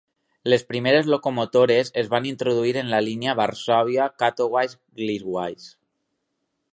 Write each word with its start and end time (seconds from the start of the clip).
Les 0.51 0.63
primeres 0.69 1.09
locomotores 1.13 1.91
es 2.03 2.09
van 2.13 2.25
introduir 2.29 2.73
en 2.83 2.89
la 2.93 3.01
línia 3.09 3.35
Varsòvia-Katowice-Gliwice. 3.41 5.69